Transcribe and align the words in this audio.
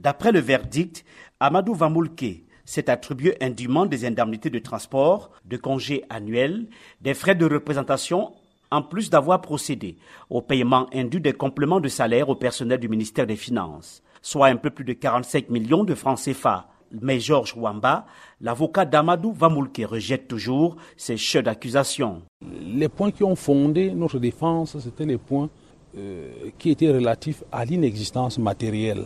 D'après 0.00 0.32
le 0.32 0.40
verdict, 0.40 1.04
Amadou 1.40 1.74
Vamoulke 1.74 2.44
s'est 2.64 2.88
attribué 2.88 3.36
indûment 3.42 3.84
des 3.84 4.06
indemnités 4.06 4.48
de 4.48 4.58
transport, 4.58 5.30
de 5.44 5.58
congés 5.58 6.04
annuels, 6.08 6.68
des 7.02 7.12
frais 7.12 7.34
de 7.34 7.44
représentation, 7.44 8.32
en 8.70 8.80
plus 8.80 9.10
d'avoir 9.10 9.42
procédé 9.42 9.98
au 10.30 10.40
paiement 10.40 10.86
indu 10.94 11.20
des 11.20 11.34
compléments 11.34 11.80
de 11.80 11.88
salaire 11.88 12.30
au 12.30 12.34
personnel 12.34 12.80
du 12.80 12.88
ministère 12.88 13.26
des 13.26 13.36
Finances, 13.36 14.02
soit 14.22 14.46
un 14.46 14.56
peu 14.56 14.70
plus 14.70 14.86
de 14.86 14.94
45 14.94 15.50
millions 15.50 15.84
de 15.84 15.94
francs 15.94 16.20
CFA. 16.24 16.68
Mais 17.02 17.20
Georges 17.20 17.54
Wamba, 17.54 18.06
l'avocat 18.40 18.86
d'Amadou 18.86 19.32
Vamoulke, 19.32 19.82
rejette 19.86 20.28
toujours 20.28 20.76
ces 20.96 21.18
chefs 21.18 21.44
d'accusation. 21.44 22.22
Les 22.62 22.88
points 22.88 23.10
qui 23.10 23.22
ont 23.22 23.36
fondé 23.36 23.90
notre 23.90 24.18
défense, 24.18 24.78
c'était 24.78 25.04
les 25.04 25.18
points 25.18 25.50
euh, 25.98 26.30
qui 26.58 26.70
étaient 26.70 26.90
relatifs 26.90 27.44
à 27.52 27.66
l'inexistence 27.66 28.38
matérielle, 28.38 29.04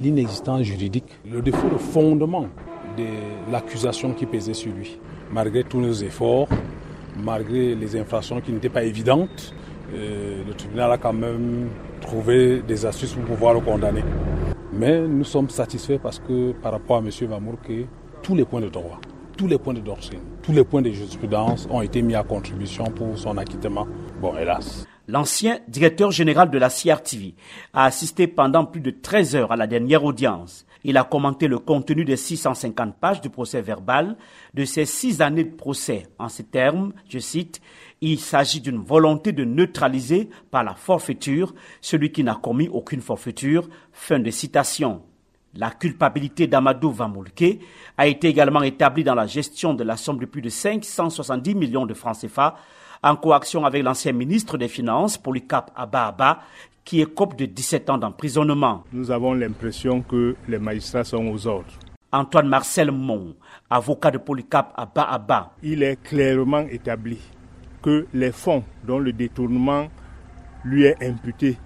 l'inexistence 0.00 0.62
juridique, 0.62 1.18
le 1.30 1.42
défaut 1.42 1.68
de 1.68 1.78
fondement 1.78 2.46
de 2.96 3.50
l'accusation 3.50 4.12
qui 4.12 4.26
pesait 4.26 4.54
sur 4.54 4.72
lui. 4.72 4.98
Malgré 5.32 5.64
tous 5.64 5.80
nos 5.80 5.92
efforts, 5.92 6.48
malgré 7.22 7.74
les 7.74 7.96
infractions 7.96 8.40
qui 8.40 8.52
n'étaient 8.52 8.68
pas 8.68 8.84
évidentes, 8.84 9.54
euh, 9.94 10.42
le 10.46 10.54
tribunal 10.54 10.92
a 10.92 10.98
quand 10.98 11.12
même 11.12 11.68
trouvé 12.00 12.62
des 12.62 12.86
astuces 12.86 13.12
pour 13.12 13.24
pouvoir 13.24 13.54
le 13.54 13.60
condamner. 13.60 14.04
Mais 14.72 15.00
nous 15.00 15.24
sommes 15.24 15.48
satisfaits 15.48 15.98
parce 16.02 16.18
que 16.18 16.52
par 16.52 16.72
rapport 16.72 16.98
à 16.98 17.00
M. 17.00 17.10
Vamourke, 17.22 17.72
tous 18.22 18.34
les 18.34 18.44
points 18.44 18.60
de 18.60 18.68
droit, 18.68 19.00
tous 19.36 19.46
les 19.46 19.58
points 19.58 19.74
de 19.74 19.80
doctrine, 19.80 20.20
tous 20.42 20.52
les 20.52 20.64
points 20.64 20.82
de 20.82 20.90
jurisprudence 20.90 21.66
ont 21.70 21.80
été 21.80 22.02
mis 22.02 22.14
à 22.14 22.22
contribution 22.22 22.84
pour 22.84 23.16
son 23.18 23.36
acquittement. 23.38 23.86
Bon, 24.20 24.36
hélas. 24.36 24.86
L'ancien 25.10 25.60
directeur 25.68 26.10
général 26.10 26.50
de 26.50 26.58
la 26.58 26.68
CRTV 26.68 27.34
a 27.72 27.84
assisté 27.84 28.26
pendant 28.26 28.66
plus 28.66 28.82
de 28.82 28.90
13 28.90 29.36
heures 29.36 29.52
à 29.52 29.56
la 29.56 29.66
dernière 29.66 30.04
audience. 30.04 30.66
Il 30.84 30.98
a 30.98 31.04
commenté 31.04 31.48
le 31.48 31.58
contenu 31.58 32.04
des 32.04 32.18
650 32.18 32.94
pages 32.94 33.22
du 33.22 33.30
procès 33.30 33.62
verbal 33.62 34.18
de 34.52 34.66
ces 34.66 34.84
six 34.84 35.22
années 35.22 35.44
de 35.44 35.56
procès. 35.56 36.06
En 36.18 36.28
ces 36.28 36.44
termes, 36.44 36.92
je 37.08 37.18
cite, 37.18 37.62
il 38.02 38.20
s'agit 38.20 38.60
d'une 38.60 38.82
volonté 38.82 39.32
de 39.32 39.44
neutraliser 39.44 40.28
par 40.50 40.62
la 40.62 40.74
forfaiture 40.74 41.54
celui 41.80 42.12
qui 42.12 42.22
n'a 42.22 42.34
commis 42.34 42.68
aucune 42.68 43.00
forfaiture. 43.00 43.66
Fin 43.92 44.18
de 44.18 44.30
citation. 44.30 45.00
La 45.54 45.70
culpabilité 45.70 46.46
d'Amadou 46.46 46.90
Vamoulke 46.90 47.60
a 47.96 48.06
été 48.06 48.28
également 48.28 48.62
établie 48.62 49.04
dans 49.04 49.14
la 49.14 49.26
gestion 49.26 49.72
de 49.72 49.84
la 49.84 49.96
somme 49.96 50.18
de 50.18 50.26
plus 50.26 50.42
de 50.42 50.50
570 50.50 51.54
millions 51.54 51.86
de 51.86 51.94
francs 51.94 52.18
CFA 52.20 52.56
en 53.02 53.16
coaction 53.16 53.64
avec 53.64 53.82
l'ancien 53.82 54.12
ministre 54.12 54.58
des 54.58 54.68
Finances, 54.68 55.18
Polycap 55.18 55.70
Abba 55.76 56.40
qui 56.88 57.02
est 57.02 57.14
cope 57.14 57.36
de 57.36 57.44
17 57.44 57.90
ans 57.90 57.98
d'emprisonnement. 57.98 58.82
Nous 58.94 59.10
avons 59.10 59.34
l'impression 59.34 60.00
que 60.00 60.34
les 60.48 60.58
magistrats 60.58 61.04
sont 61.04 61.26
aux 61.28 61.46
ordres. 61.46 61.66
Antoine 62.10 62.48
Marcel 62.48 62.90
Mon, 62.90 63.34
avocat 63.68 64.10
de 64.10 64.16
Polycap 64.16 64.72
Abba 64.74 65.02
Abba. 65.02 65.52
Il 65.62 65.82
est 65.82 66.02
clairement 66.02 66.60
établi 66.70 67.18
que 67.82 68.06
les 68.14 68.32
fonds 68.32 68.64
dont 68.86 68.98
le 68.98 69.12
détournement 69.12 69.88
lui 70.64 70.84
est 70.84 70.96
imputé 71.02 71.58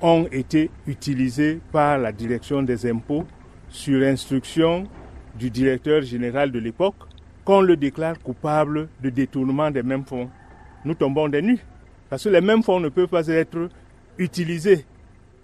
ont 0.00 0.26
été 0.32 0.70
utilisés 0.86 1.60
par 1.70 1.98
la 1.98 2.10
direction 2.12 2.62
des 2.62 2.90
impôts 2.90 3.24
sur 3.68 4.02
instruction 4.06 4.84
du 5.34 5.50
directeur 5.50 6.00
général 6.00 6.50
de 6.50 6.58
l'époque, 6.58 6.96
qu'on 7.44 7.60
le 7.60 7.76
déclare 7.76 8.18
coupable 8.20 8.88
de 9.02 9.10
détournement 9.10 9.70
des 9.70 9.82
mêmes 9.82 10.04
fonds 10.06 10.30
nous 10.86 10.94
tombons 10.94 11.28
des 11.28 11.42
nues. 11.42 11.58
Parce 12.08 12.24
que 12.24 12.28
les 12.28 12.40
mêmes 12.40 12.62
fonds 12.62 12.80
ne 12.80 12.88
peuvent 12.88 13.08
pas 13.08 13.26
être 13.26 13.68
utilisés 14.16 14.86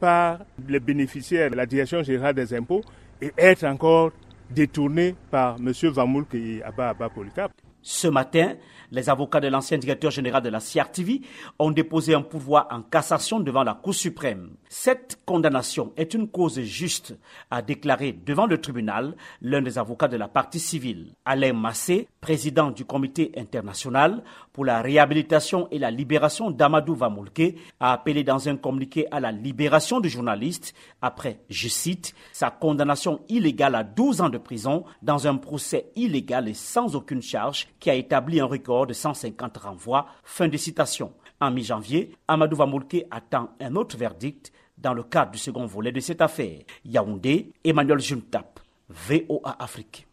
par 0.00 0.38
les 0.68 0.80
bénéficiaires 0.80 1.50
de 1.50 1.56
la 1.56 1.66
Direction 1.66 2.02
générale 2.02 2.34
des 2.34 2.54
impôts 2.54 2.82
et 3.20 3.32
être 3.36 3.64
encore 3.64 4.12
détournés 4.50 5.14
par 5.30 5.56
M. 5.56 5.72
Vamoulk 5.90 6.34
et 6.34 6.62
Abba 6.62 6.90
Abba 6.90 7.08
Polycap. 7.08 7.52
Ce 7.82 8.06
matin, 8.06 8.54
les 8.92 9.08
avocats 9.08 9.40
de 9.40 9.48
l'ancien 9.48 9.78
directeur 9.78 10.10
général 10.10 10.42
de 10.42 10.50
la 10.50 10.60
CRTV 10.60 11.22
ont 11.58 11.70
déposé 11.70 12.14
un 12.14 12.20
pouvoir 12.20 12.68
en 12.70 12.82
cassation 12.82 13.40
devant 13.40 13.64
la 13.64 13.74
Cour 13.74 13.94
suprême. 13.94 14.50
Cette 14.68 15.18
condamnation 15.24 15.92
est 15.96 16.12
une 16.14 16.28
cause 16.28 16.60
juste, 16.60 17.16
a 17.50 17.62
déclaré 17.62 18.12
devant 18.12 18.46
le 18.46 18.60
tribunal 18.60 19.16
l'un 19.40 19.62
des 19.62 19.78
avocats 19.78 20.08
de 20.08 20.18
la 20.18 20.28
partie 20.28 20.60
civile. 20.60 21.14
Alain 21.24 21.54
Massé, 21.54 22.06
président 22.20 22.70
du 22.70 22.84
comité 22.84 23.32
international 23.36 24.22
pour 24.52 24.66
la 24.66 24.82
réhabilitation 24.82 25.68
et 25.70 25.78
la 25.78 25.90
libération 25.90 26.50
d'Amadou 26.50 26.94
Vamoulke, 26.94 27.56
a 27.80 27.92
appelé 27.94 28.24
dans 28.24 28.48
un 28.48 28.56
communiqué 28.58 29.06
à 29.10 29.20
la 29.20 29.32
libération 29.32 30.00
du 30.00 30.10
journaliste 30.10 30.74
après, 31.00 31.40
je 31.48 31.68
cite, 31.68 32.14
sa 32.32 32.50
condamnation 32.50 33.22
illégale 33.28 33.74
à 33.74 33.84
12 33.84 34.20
ans 34.20 34.28
de 34.28 34.38
prison 34.38 34.84
dans 35.02 35.26
un 35.26 35.36
procès 35.36 35.90
illégal 35.96 36.48
et 36.48 36.54
sans 36.54 36.94
aucune 36.94 37.22
charge 37.22 37.68
qui 37.82 37.90
a 37.90 37.94
établi 37.96 38.38
un 38.38 38.46
record 38.46 38.86
de 38.86 38.92
150 38.92 39.56
renvois. 39.56 40.06
Fin 40.22 40.46
de 40.46 40.56
citation. 40.56 41.12
En 41.40 41.50
mi-janvier, 41.50 42.14
Amadou 42.28 42.54
Vamoulke 42.54 43.04
attend 43.10 43.50
un 43.58 43.74
autre 43.74 43.96
verdict 43.96 44.52
dans 44.78 44.94
le 44.94 45.02
cadre 45.02 45.32
du 45.32 45.38
second 45.38 45.66
volet 45.66 45.90
de 45.90 45.98
cette 45.98 46.20
affaire. 46.20 46.60
Yaoundé, 46.84 47.50
Emmanuel 47.64 47.98
Juntap, 47.98 48.60
VOA 48.88 49.56
Afrique. 49.58 50.06